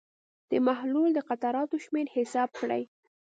د 0.51 0.51
محلول 0.67 1.09
د 1.13 1.19
قطراتو 1.29 1.75
شمېر 1.85 2.07
حساب 2.15 2.49
کړئ. 2.59 2.83